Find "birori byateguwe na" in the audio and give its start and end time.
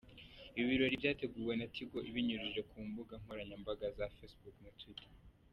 0.71-1.67